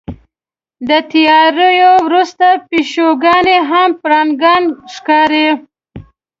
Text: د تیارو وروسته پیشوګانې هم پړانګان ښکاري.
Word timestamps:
د 0.89 0.91
تیارو 1.11 1.69
وروسته 2.07 2.47
پیشوګانې 2.69 3.57
هم 3.69 3.89
پړانګان 4.01 4.63
ښکاري. 4.93 5.47